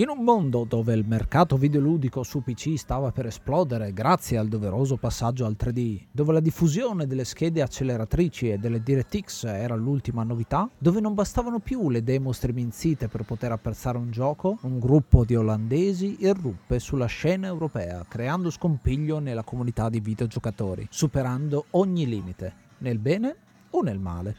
[0.00, 4.96] In un mondo dove il mercato videoludico su PC stava per esplodere grazie al doveroso
[4.96, 10.66] passaggio al 3D, dove la diffusione delle schede acceleratrici e delle DirectX era l'ultima novità,
[10.78, 15.36] dove non bastavano più le demo striminzite per poter apprezzare un gioco, un gruppo di
[15.36, 22.98] olandesi irruppe sulla scena europea, creando scompiglio nella comunità di videogiocatori, superando ogni limite, nel
[22.98, 23.36] bene
[23.72, 24.34] o nel male.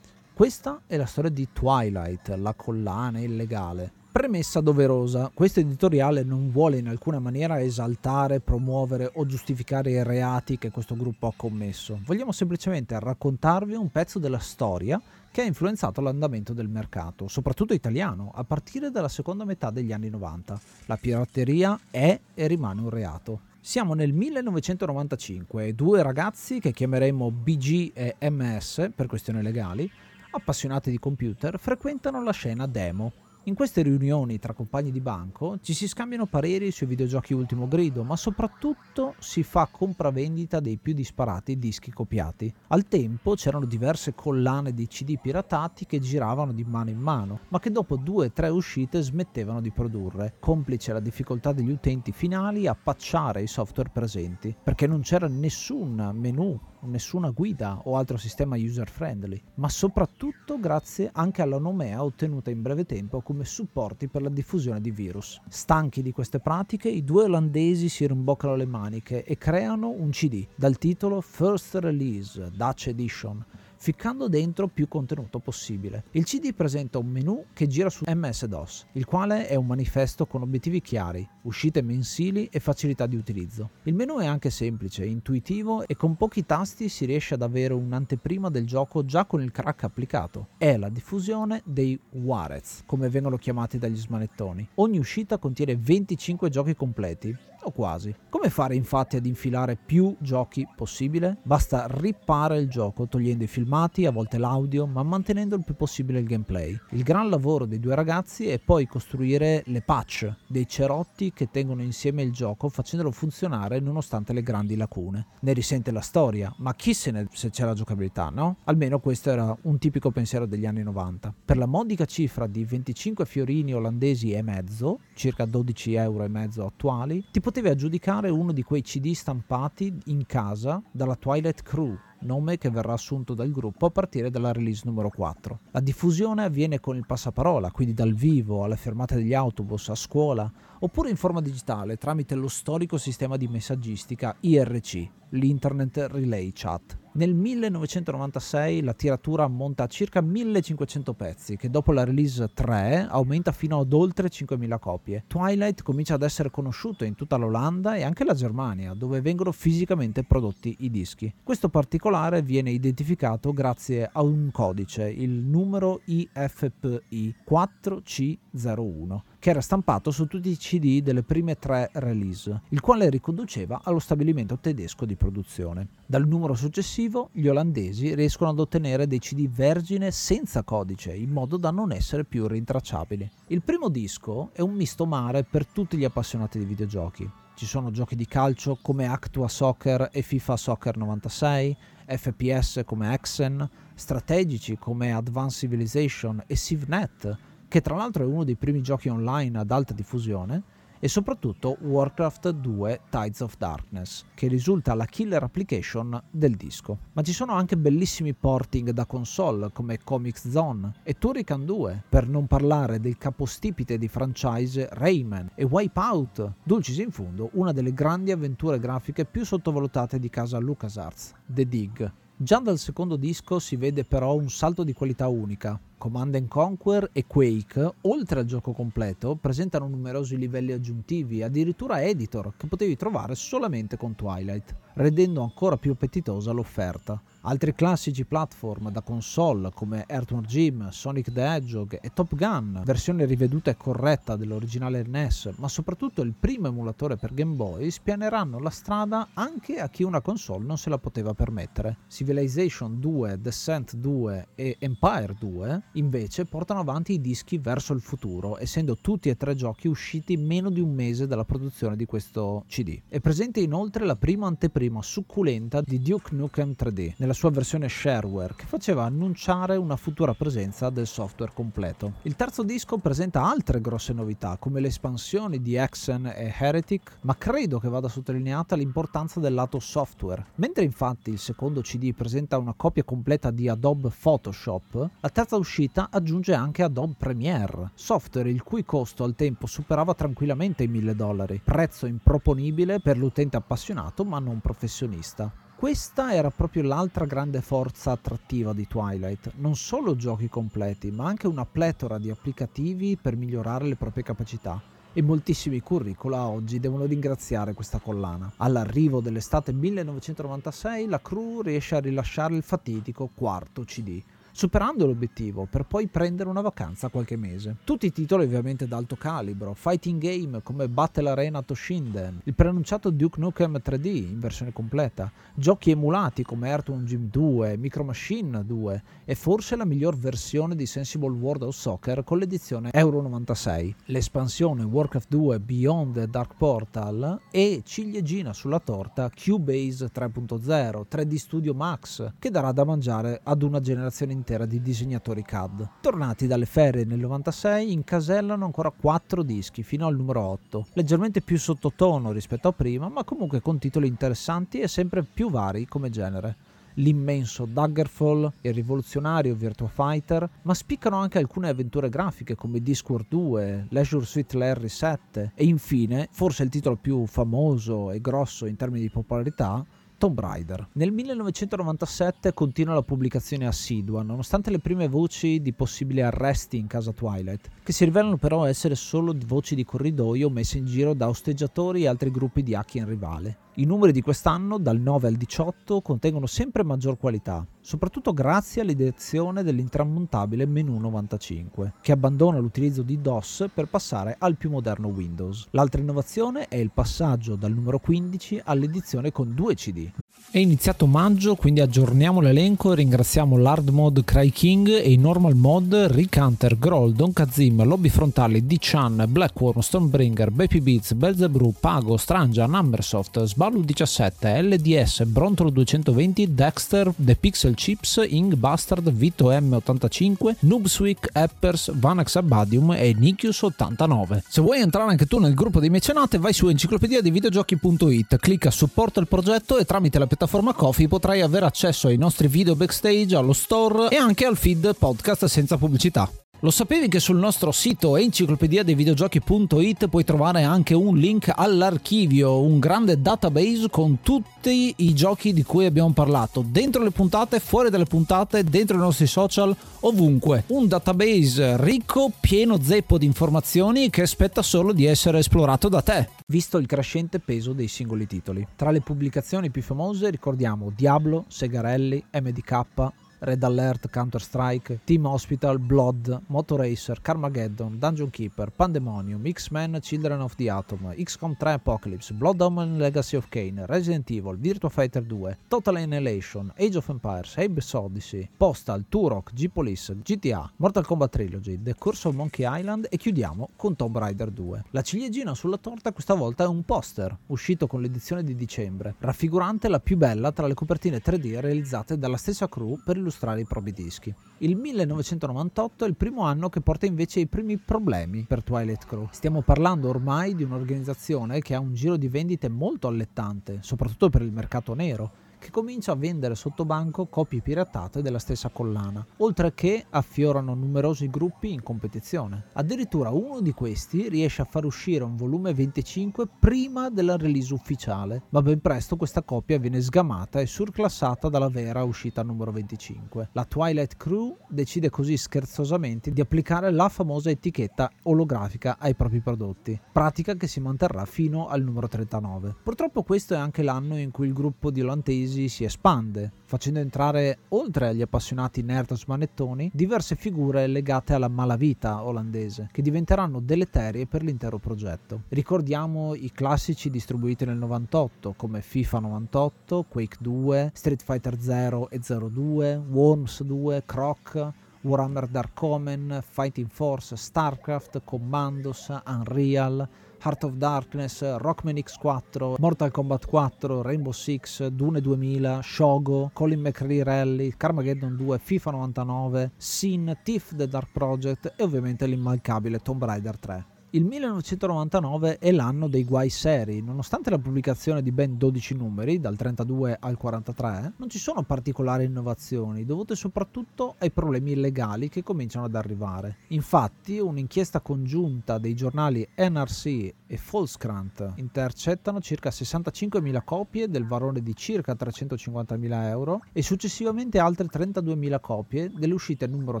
[0.32, 6.78] Questa è la storia di Twilight, la collana illegale, Premessa doverosa, questo editoriale non vuole
[6.78, 11.98] in alcuna maniera esaltare, promuovere o giustificare i reati che questo gruppo ha commesso.
[12.04, 18.30] Vogliamo semplicemente raccontarvi un pezzo della storia che ha influenzato l'andamento del mercato, soprattutto italiano,
[18.32, 20.60] a partire dalla seconda metà degli anni 90.
[20.86, 23.40] La pirateria è e rimane un reato.
[23.60, 29.90] Siamo nel 1995 e due ragazzi che chiameremo BG e MS per questioni legali,
[30.30, 35.74] appassionati di computer, frequentano la scena demo in queste riunioni tra compagni di banco ci
[35.74, 41.58] si scambiano pareri sui videogiochi ultimo grido, ma soprattutto si fa compravendita dei più disparati
[41.58, 42.52] dischi copiati.
[42.68, 47.58] Al tempo c'erano diverse collane di CD piratati che giravano di mano in mano, ma
[47.58, 52.66] che dopo due o tre uscite smettevano di produrre, complice la difficoltà degli utenti finali
[52.66, 58.56] a patchare i software presenti, perché non c'era nessun menu nessuna guida o altro sistema
[58.56, 64.22] user friendly, ma soprattutto grazie anche alla nomea ottenuta in breve tempo come supporti per
[64.22, 65.40] la diffusione di virus.
[65.48, 70.46] Stanchi di queste pratiche, i due olandesi si rimboccano le maniche e creano un CD
[70.54, 73.44] dal titolo First Release Dutch Edition
[73.84, 76.04] ficcando dentro più contenuto possibile.
[76.12, 80.40] Il CD presenta un menu che gira su MS-DOS, il quale è un manifesto con
[80.40, 83.72] obiettivi chiari, uscite mensili e facilità di utilizzo.
[83.82, 88.48] Il menu è anche semplice, intuitivo e con pochi tasti si riesce ad avere un'anteprima
[88.48, 90.48] del gioco già con il crack applicato.
[90.56, 94.66] È la diffusione dei Warez, come vengono chiamati dagli smanettoni.
[94.76, 98.14] Ogni uscita contiene 25 giochi completi, o quasi.
[98.28, 101.38] Come fare infatti ad infilare più giochi possibile?
[101.42, 106.18] Basta rippare il gioco togliendo i filmati, a volte l'audio, ma mantenendo il più possibile
[106.18, 106.78] il gameplay.
[106.90, 111.82] Il gran lavoro dei due ragazzi è poi costruire le patch, dei cerotti che tengono
[111.82, 115.26] insieme il gioco facendolo funzionare nonostante le grandi lacune.
[115.40, 118.56] Ne risente la storia, ma chi se ne se c'è la giocabilità, no?
[118.64, 121.34] Almeno questo era un tipico pensiero degli anni 90.
[121.44, 126.64] Per la modica cifra di 25 fiorini olandesi e mezzo, circa 12 euro e mezzo
[126.64, 132.58] attuali, ti potevi aggiudicare uno di quei CD stampati in casa dalla Twilight Crew, nome
[132.58, 135.60] che verrà assunto dal gruppo a partire dalla release numero 4.
[135.70, 140.50] La diffusione avviene con il passaparola, quindi dal vivo, alle fermate degli autobus, a scuola,
[140.80, 147.03] oppure in forma digitale tramite lo storico sistema di messaggistica IRC, l'Internet Relay Chat.
[147.16, 153.52] Nel 1996 la tiratura ammonta a circa 1500 pezzi, che dopo la release 3 aumenta
[153.52, 155.22] fino ad oltre 5000 copie.
[155.28, 160.24] Twilight comincia ad essere conosciuto in tutta l'Olanda e anche la Germania, dove vengono fisicamente
[160.24, 161.32] prodotti i dischi.
[161.44, 170.10] Questo particolare viene identificato grazie a un codice, il numero IFPI 4C01 che era stampato
[170.10, 175.16] su tutti i CD delle prime tre release, il quale riconduceva allo stabilimento tedesco di
[175.16, 175.88] produzione.
[176.06, 181.58] Dal numero successivo gli olandesi riescono ad ottenere dei CD vergine senza codice, in modo
[181.58, 183.30] da non essere più rintracciabili.
[183.48, 187.30] Il primo disco è un misto mare per tutti gli appassionati di videogiochi.
[187.54, 191.76] Ci sono giochi di calcio come Actua Soccer e FIFA Soccer 96,
[192.06, 197.36] FPS come Exen, strategici come Advanced Civilization e CivNet,
[197.74, 200.62] che tra l'altro è uno dei primi giochi online ad alta diffusione,
[201.00, 206.98] e soprattutto Warcraft 2 Tides of Darkness, che risulta la killer application del disco.
[207.14, 212.28] Ma ci sono anche bellissimi porting da console come Comics Zone e Turrican 2, per
[212.28, 218.30] non parlare del capostipite di franchise Rayman e Wipeout, dulcis in fondo una delle grandi
[218.30, 222.12] avventure grafiche più sottovalutate di casa LucasArts, The Dig.
[222.36, 227.24] Già dal secondo disco si vede però un salto di qualità unica, Command Conquer e
[227.26, 233.96] Quake, oltre al gioco completo, presentano numerosi livelli aggiuntivi, addirittura editor, che potevi trovare solamente
[233.96, 237.18] con Twilight, rendendo ancora più appetitosa l'offerta.
[237.46, 243.24] Altri classici platform da console come Earthworm Jim, Sonic the Hedgehog e Top Gun, versione
[243.24, 248.70] riveduta e corretta dell'originale NES, ma soprattutto il primo emulatore per Game Boy, spianeranno la
[248.70, 251.96] strada anche a chi una console non se la poteva permettere.
[252.08, 258.58] Civilization 2, Descent 2 e Empire 2 invece portano avanti i dischi verso il futuro,
[258.58, 263.00] essendo tutti e tre giochi usciti meno di un mese dalla produzione di questo CD.
[263.08, 268.54] È presente inoltre la prima anteprima succulenta di Duke Nukem 3D, nella sua versione shareware,
[268.56, 272.14] che faceva annunciare una futura presenza del software completo.
[272.22, 277.36] Il terzo disco presenta altre grosse novità, come le espansioni di Exen e Heretic, ma
[277.36, 280.44] credo che vada sottolineata l'importanza del lato software.
[280.56, 285.83] Mentre infatti il secondo CD presenta una copia completa di Adobe Photoshop, la terza uscita
[285.84, 291.14] uscita aggiunge anche Adobe Premiere, software il cui costo al tempo superava tranquillamente i 1000
[291.14, 295.52] dollari, prezzo improponibile per l'utente appassionato ma non professionista.
[295.76, 301.46] Questa era proprio l'altra grande forza attrattiva di Twilight, non solo giochi completi, ma anche
[301.46, 304.80] una pletora di applicativi per migliorare le proprie capacità
[305.16, 308.54] e moltissimi curricula oggi devono ringraziare questa collana.
[308.56, 314.20] All'arrivo dell'estate 1996 la crew riesce a rilasciare il fatidico quarto CD,
[314.56, 317.78] superando l'obiettivo per poi prendere una vacanza qualche mese.
[317.82, 323.40] Tutti i titoli ovviamente d'alto calibro, fighting game come Battle Arena Toshinden, il preannunciato Duke
[323.40, 329.34] Nukem 3D in versione completa, giochi emulati come Earthworm Jim 2, Micro Machine 2 e
[329.34, 335.30] forse la miglior versione di Sensible World of Soccer con l'edizione Euro 96, l'espansione Warcraft
[335.30, 342.50] 2 Beyond the Dark Portal e ciliegina sulla torta Cubase 3.0, 3D Studio Max che
[342.50, 345.88] darà da mangiare ad una generazione intera intera di disegnatori CAD.
[346.02, 351.58] Tornati dalle ferie nel 96, incasellano ancora 4 dischi fino al numero 8, leggermente più
[351.58, 356.56] sottotono rispetto a prima, ma comunque con titoli interessanti e sempre più vari come genere.
[356.98, 363.86] L'immenso Daggerfall, il rivoluzionario Virtua Fighter, ma spiccano anche alcune avventure grafiche come Discord 2,
[363.88, 369.00] Leisure Suite Larry 7 e infine, forse il titolo più famoso e grosso in termini
[369.00, 369.84] di popolarità,
[370.16, 370.88] Tomb Raider.
[370.92, 377.12] Nel 1997 continua la pubblicazione assidua, nonostante le prime voci di possibili arresti in casa
[377.12, 382.02] Twilight, che si rivelano però essere solo voci di corridoio messe in giro da osteggiatori
[382.02, 383.63] e altri gruppi di hacker rivale.
[383.76, 389.64] I numeri di quest'anno, dal 9 al 18, contengono sempre maggior qualità, soprattutto grazie all'ideazione
[389.64, 395.66] dell'intramontabile menu 95, che abbandona l'utilizzo di DOS per passare al più moderno Windows.
[395.70, 400.08] L'altra innovazione è il passaggio dal numero 15 all'edizione con due CD.
[400.50, 405.56] È iniziato maggio, quindi aggiorniamo l'elenco e ringraziamo l'hard mod Cry King e i normal
[405.56, 412.16] mod Rick Hunter, Groll, Don Kazim, Lobby Frontali, D-Chan, Blackworm, Stonebringer, Baby Beats, Belzebrew, Pago,
[412.16, 420.56] Strangia, Numbersoft, Sballu 17, LDS, Brontolo 220, Dexter, The Pixel Chips, Ing Bastard, Vito M85,
[420.60, 424.42] Noobswick, Appers, Vanax Abadium e Nikius 89.
[424.46, 428.70] Se vuoi entrare anche tu nel gruppo dei mecenate vai su enciclopedia di videogiochi.it, clicca
[428.70, 433.34] supporta il progetto e tramite la piattaforma Coffee potrai avere accesso ai nostri video backstage,
[433.34, 436.30] allo store e anche al feed podcast senza pubblicità.
[436.60, 442.62] Lo sapevi che sul nostro sito enciclopedia dei videogiochi.it puoi trovare anche un link all'archivio,
[442.62, 447.90] un grande database con tutti i giochi di cui abbiamo parlato, dentro le puntate, fuori
[447.90, 450.64] dalle puntate, dentro i nostri social, ovunque.
[450.68, 456.30] Un database ricco, pieno zeppo di informazioni che aspetta solo di essere esplorato da te.
[456.46, 458.66] Visto il crescente peso dei singoli titoli.
[458.74, 463.12] Tra le pubblicazioni più famose ricordiamo Diablo, Segarelli, MDK,
[463.44, 470.70] Red Alert, Counter-Strike, Team Hospital, Blood, Motoracer, Carmageddon, Dungeon Keeper, Pandemonium, X-Men, Children of the
[470.70, 475.96] Atom, XCOM 3 Apocalypse, Blood Omen Legacy of Kane, Resident Evil, Virtua Fighter 2, Total
[475.96, 482.28] Annihilation, Age of Empires, Abe's Odyssey, Postal, Turok, G-Police, GTA, Mortal Kombat Trilogy, The Curse
[482.28, 484.84] of Monkey Island e chiudiamo con Tomb Raider 2.
[484.92, 489.88] La ciliegina sulla torta questa volta è un poster, uscito con l'edizione di dicembre, raffigurante
[489.88, 493.64] la più bella tra le copertine 3D realizzate dalla stessa crew per illustrare illustrare i
[493.64, 494.32] propri dischi.
[494.58, 499.28] Il 1998 è il primo anno che porta invece i primi problemi per Twilight Crew.
[499.32, 504.42] Stiamo parlando ormai di un'organizzazione che ha un giro di vendite molto allettante, soprattutto per
[504.42, 509.72] il mercato nero che comincia a vendere sotto banco copie piratate della stessa collana, oltre
[509.72, 512.66] che affiorano numerosi gruppi in competizione.
[512.74, 518.42] Addirittura uno di questi riesce a far uscire un volume 25 prima della release ufficiale,
[518.50, 523.48] ma ben presto questa copia viene sgamata e surclassata dalla vera uscita numero 25.
[523.52, 529.98] La Twilight Crew decide così scherzosamente di applicare la famosa etichetta olografica ai propri prodotti,
[530.12, 532.76] pratica che si manterrà fino al numero 39.
[532.82, 536.98] Purtroppo questo è anche l'anno in cui il gruppo di olandesi crisi si espande, facendo
[536.98, 544.26] entrare, oltre agli appassionati nerd smanettoni, diverse figure legate alla malavita olandese, che diventeranno deleterie
[544.26, 545.42] per l'intero progetto.
[545.48, 552.18] Ricordiamo i classici distribuiti nel 98, come FIFA 98, Quake 2, Street Fighter 0 e
[552.18, 560.08] 02, Worms 2, Croc, Warhammer Dark Omen, Fighting Force, StarCraft, Commandos, Unreal,
[560.44, 567.24] Heart of Darkness, Rockman X4, Mortal Kombat 4, Rainbow Six, Dune 2000, Shogo, Colin McRae
[567.24, 573.56] Rally, Carmageddon 2, FIFA 99, Sin, Thief The Dark Project e ovviamente l'immancabile Tomb Raider
[573.58, 573.84] 3.
[574.14, 579.56] Il 1999 è l'anno dei guai seri, nonostante la pubblicazione di ben 12 numeri, dal
[579.56, 585.86] 32 al 43, non ci sono particolari innovazioni, dovute soprattutto ai problemi illegali che cominciano
[585.86, 586.58] ad arrivare.
[586.68, 590.06] Infatti, un'inchiesta congiunta dei giornali NRC
[590.46, 597.88] e Volkskrant intercettano circa 65.000 copie del valore di circa 350.000 euro e successivamente altre
[597.88, 600.00] 32.000 copie delle uscite numero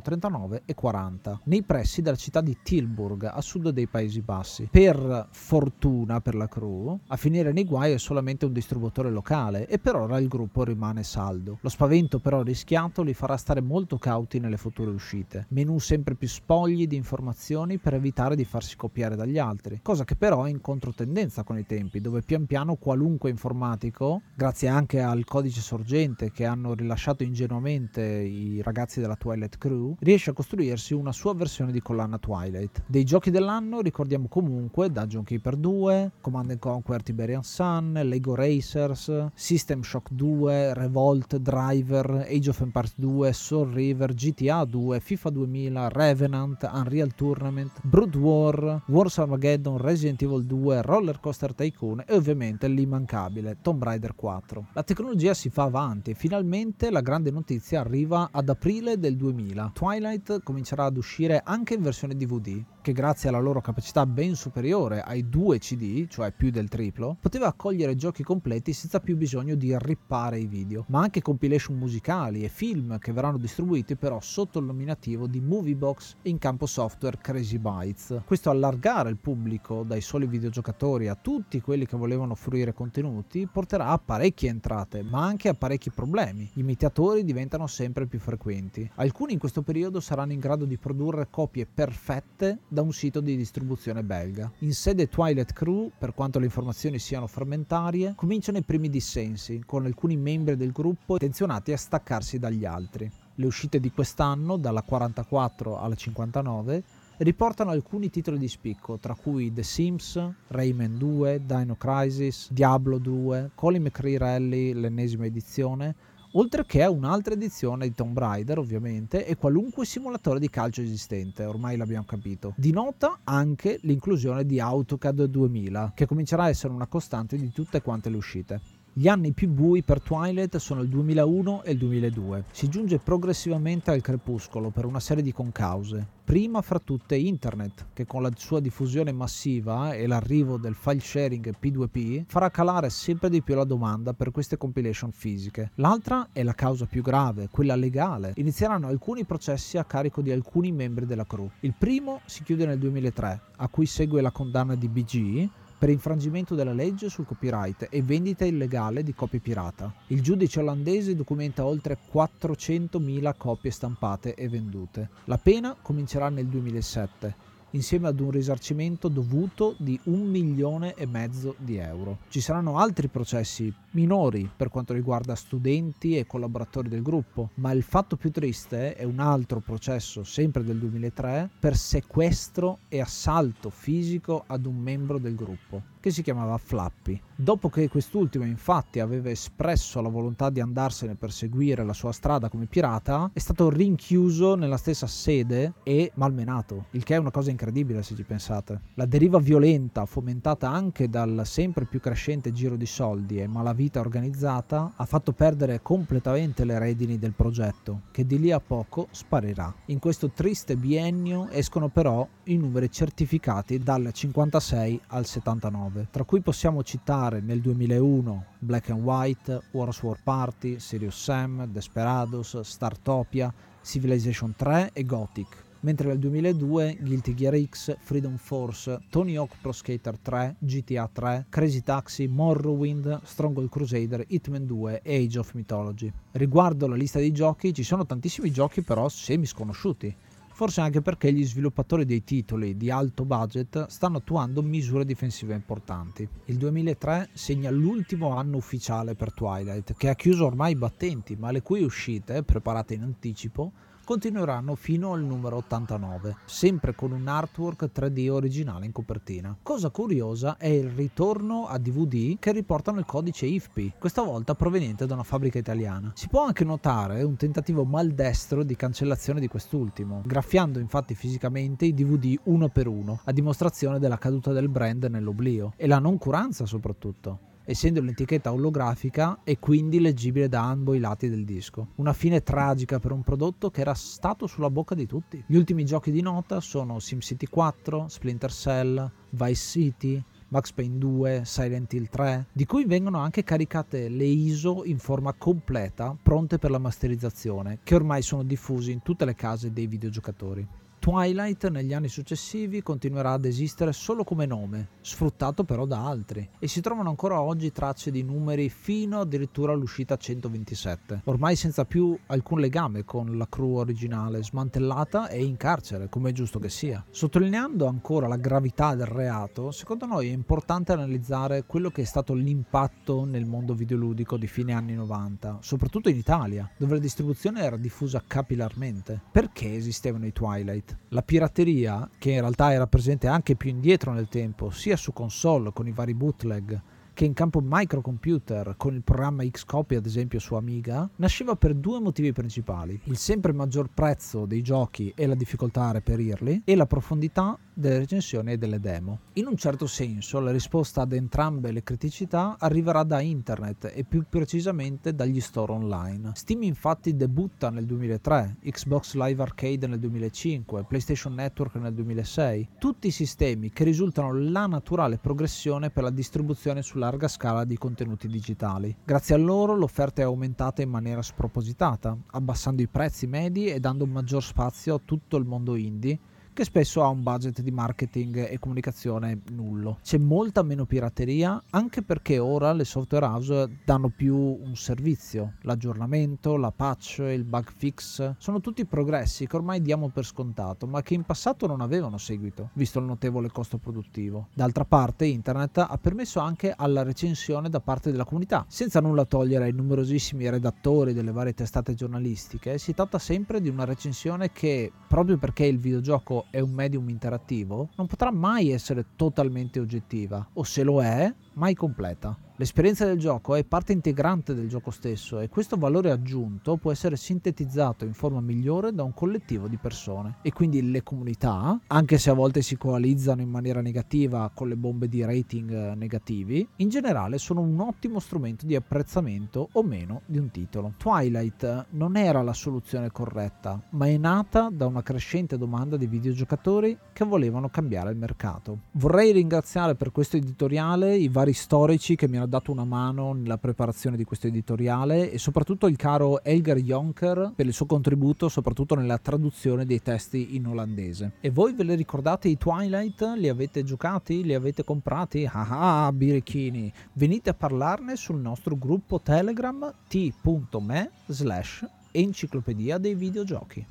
[0.00, 4.68] 39 e 40, nei pressi della città di Tilburg, a sud dei Paesi Paesi Bassi.
[4.70, 9.78] Per fortuna per la crew, a finire nei guai è solamente un distributore locale e
[9.78, 11.58] per ora il gruppo rimane saldo.
[11.62, 15.46] Lo spavento però rischiato li farà stare molto cauti nelle future uscite.
[15.48, 20.16] Menu sempre più spogli di informazioni per evitare di farsi copiare dagli altri, cosa che
[20.16, 25.24] però è in controtendenza con i tempi, dove pian piano qualunque informatico, grazie anche al
[25.24, 31.12] codice sorgente che hanno rilasciato ingenuamente i ragazzi della Twilight Crew, riesce a costruirsi una
[31.12, 32.82] sua versione di collana Twilight.
[32.86, 39.82] Dei giochi dell'anno ricordiamo comunque Dungeon Keeper 2, Command Conquer Tiberian Sun, Lego Racers, System
[39.82, 46.70] Shock 2, Revolt, Driver, Age of Empires 2, Soul River, GTA 2, FIFA 2000, Revenant,
[46.74, 53.58] Unreal Tournament, Brood War, Wars Armageddon, Resident Evil 2, Roller Coaster Tycoon e ovviamente l'immancabile
[53.62, 54.66] Tomb Raider 4.
[54.72, 59.70] La tecnologia si fa avanti e finalmente la grande notizia arriva ad aprile del 2000.
[59.72, 64.34] Twilight comincerà ad uscire anche in versione DVD, che grazie alla loro capacità capacità ben
[64.34, 69.56] superiore ai due CD, cioè più del triplo, poteva accogliere giochi completi senza più bisogno
[69.56, 74.58] di rippare i video, ma anche compilation musicali e film che verranno distribuiti però sotto
[74.58, 78.22] il nominativo di Moviebox in campo software Crazy Bytes.
[78.24, 83.88] Questo allargare il pubblico dai soli videogiocatori a tutti quelli che volevano fruire contenuti porterà
[83.88, 86.48] a parecchie entrate, ma anche a parecchi problemi.
[86.54, 88.90] Gli imitatori diventano sempre più frequenti.
[88.94, 93.36] Alcuni in questo periodo saranno in grado di produrre copie perfette da un sito di
[93.36, 94.52] distribuzione distribuzione belga.
[94.58, 99.86] In sede Twilight Crew, per quanto le informazioni siano frammentarie, cominciano i primi dissensi, con
[99.86, 103.10] alcuni membri del gruppo intenzionati a staccarsi dagli altri.
[103.36, 106.82] Le uscite di quest'anno, dalla 44 alla 59,
[107.18, 113.52] riportano alcuni titoli di spicco, tra cui The Sims, Rayman 2, Dino Crisis, Diablo 2,
[113.54, 115.94] Colin McRae Rally, l'ennesima edizione,
[116.36, 121.44] oltre che a un'altra edizione di Tomb Raider ovviamente e qualunque simulatore di calcio esistente,
[121.44, 122.54] ormai l'abbiamo capito.
[122.56, 127.82] Di nota anche l'inclusione di AutoCAD 2000, che comincerà a essere una costante di tutte
[127.82, 128.60] quante le uscite.
[128.96, 132.44] Gli anni più bui per Twilight sono il 2001 e il 2002.
[132.52, 136.06] Si giunge progressivamente al crepuscolo per una serie di concause.
[136.22, 141.56] Prima fra tutte Internet, che con la sua diffusione massiva e l'arrivo del file sharing
[141.60, 145.72] P2P farà calare sempre di più la domanda per queste compilation fisiche.
[145.74, 148.34] L'altra è la causa più grave, quella legale.
[148.36, 151.50] Inizieranno alcuni processi a carico di alcuni membri della crew.
[151.60, 156.54] Il primo si chiude nel 2003, a cui segue la condanna di BG per infrangimento
[156.54, 159.92] della legge sul copyright e vendita illegale di copie pirata.
[160.08, 165.10] Il giudice olandese documenta oltre 400.000 copie stampate e vendute.
[165.24, 171.56] La pena comincerà nel 2007 insieme ad un risarcimento dovuto di un milione e mezzo
[171.58, 172.18] di euro.
[172.28, 177.82] Ci saranno altri processi minori per quanto riguarda studenti e collaboratori del gruppo, ma il
[177.82, 184.44] fatto più triste è un altro processo, sempre del 2003, per sequestro e assalto fisico
[184.46, 187.18] ad un membro del gruppo che si chiamava Flappy.
[187.34, 192.50] Dopo che quest'ultimo infatti aveva espresso la volontà di andarsene per seguire la sua strada
[192.50, 197.50] come pirata, è stato rinchiuso nella stessa sede e malmenato, il che è una cosa
[197.50, 198.80] incredibile se ci pensate.
[198.96, 204.92] La deriva violenta, fomentata anche dal sempre più crescente giro di soldi e malavita organizzata,
[204.96, 209.72] ha fatto perdere completamente le redini del progetto, che di lì a poco sparirà.
[209.86, 216.24] In questo triste biennio escono però i numeri certificati dal 56 al 79 9, tra
[216.24, 223.52] cui possiamo citare nel 2001 Black and White, Wars War Party, Serious Sam, Desperados, Startopia,
[223.82, 229.70] Civilization 3 e Gothic, mentre nel 2002 Guilty Gear X, Freedom Force, Tony Hawk Pro
[229.70, 236.10] Skater 3, GTA 3, Crazy Taxi, Morrowind, Stronghold Crusader, Hitman 2 e Age of Mythology.
[236.32, 240.16] Riguardo la lista dei giochi, ci sono tantissimi giochi però semi sconosciuti
[240.54, 246.26] forse anche perché gli sviluppatori dei titoli di alto budget stanno attuando misure difensive importanti.
[246.44, 251.50] Il 2003 segna l'ultimo anno ufficiale per Twilight, che ha chiuso ormai i battenti, ma
[251.50, 253.72] le cui uscite, preparate in anticipo,
[254.04, 259.56] continueranno fino al numero 89, sempre con un artwork 3D originale in copertina.
[259.62, 265.06] Cosa curiosa è il ritorno a DVD che riportano il codice IFPI, questa volta proveniente
[265.06, 266.12] da una fabbrica italiana.
[266.14, 271.94] Si può anche notare un tentativo maldestro di cancellazione di quest'ultimo, graffiando infatti fisicamente i
[271.94, 277.52] DVD uno per uno, a dimostrazione della caduta del brand nell'oblio e la noncuranza soprattutto
[277.64, 281.88] essendo l'etichetta olografica e quindi leggibile da ambo i lati del disco.
[281.96, 285.42] Una fine tragica per un prodotto che era stato sulla bocca di tutti.
[285.46, 291.42] Gli ultimi giochi di nota sono SimCity 4, Splinter Cell, Vice City, Max Payne 2,
[291.44, 296.70] Silent Hill 3, di cui vengono anche caricate le ISO in forma completa, pronte per
[296.70, 300.64] la masterizzazione, che ormai sono diffuse in tutte le case dei videogiocatori.
[301.04, 306.66] Twilight negli anni successivi continuerà ad esistere solo come nome, sfruttato però da altri, e
[306.66, 312.58] si trovano ancora oggi tracce di numeri fino addirittura all'uscita 127, ormai senza più alcun
[312.58, 317.04] legame con la crew originale, smantellata e in carcere, come è giusto che sia.
[317.10, 322.32] Sottolineando ancora la gravità del reato, secondo noi è importante analizzare quello che è stato
[322.32, 327.76] l'impatto nel mondo videoludico di fine anni 90, soprattutto in Italia, dove la distribuzione era
[327.76, 329.20] diffusa capillarmente.
[329.30, 330.93] Perché esistevano i Twilight?
[331.08, 335.72] La pirateria, che in realtà era presente anche più indietro nel tempo, sia su console
[335.72, 336.80] con i vari bootleg,
[337.14, 342.00] che in campo microcomputer con il programma Xcopy ad esempio su Amiga, nasceva per due
[342.00, 346.86] motivi principali, il sempre maggior prezzo dei giochi e la difficoltà a reperirli e la
[346.86, 349.20] profondità delle recensioni e delle demo.
[349.34, 354.24] In un certo senso la risposta ad entrambe le criticità arriverà da internet e più
[354.28, 356.30] precisamente dagli store online.
[356.34, 363.10] Steam infatti debutta nel 2003, Xbox Live Arcade nel 2005, PlayStation Network nel 2006, tutti
[363.10, 368.96] sistemi che risultano la naturale progressione per la distribuzione su larga scala di contenuti digitali.
[369.04, 374.06] Grazie a loro l'offerta è aumentata in maniera spropositata, abbassando i prezzi medi e dando
[374.06, 376.18] maggior spazio a tutto il mondo indie
[376.54, 379.98] che spesso ha un budget di marketing e comunicazione nullo.
[380.02, 386.56] C'è molta meno pirateria anche perché ora le software house danno più un servizio, l'aggiornamento,
[386.56, 391.14] la patch, il bug fix, sono tutti progressi che ormai diamo per scontato, ma che
[391.14, 394.46] in passato non avevano seguito, visto il notevole costo produttivo.
[394.54, 399.64] D'altra parte internet ha permesso anche alla recensione da parte della comunità, senza nulla togliere
[399.64, 405.36] ai numerosissimi redattori delle varie testate giornalistiche, si tratta sempre di una recensione che, proprio
[405.36, 410.82] perché il videogioco è un medium interattivo, non potrà mai essere totalmente oggettiva, o se
[410.82, 412.36] lo è, mai completa.
[412.56, 417.16] L'esperienza del gioco è parte integrante del gioco stesso e questo valore aggiunto può essere
[417.16, 422.30] sintetizzato in forma migliore da un collettivo di persone e quindi le comunità, anche se
[422.30, 426.90] a volte si coalizzano in maniera negativa con le bombe di rating eh, negativi, in
[426.90, 430.94] generale sono un ottimo strumento di apprezzamento o meno di un titolo.
[430.96, 436.96] Twilight non era la soluzione corretta, ma è nata da una crescente domanda di videogiocatori
[437.12, 438.78] che volevano cambiare il mercato.
[438.92, 443.32] Vorrei ringraziare per questo editoriale i vari storici che mi hanno ha dato una mano
[443.32, 448.48] nella preparazione di questo editoriale e soprattutto il caro Elgar Jonker per il suo contributo
[448.48, 451.32] soprattutto nella traduzione dei testi in olandese.
[451.40, 453.32] E voi ve le ricordate i Twilight?
[453.36, 454.44] Li avete giocati?
[454.44, 455.48] Li avete comprati?
[455.50, 456.92] Ah ah, birichini!
[457.14, 463.86] Venite a parlarne sul nostro gruppo Telegram t.me slash enciclopedia dei videogiochi.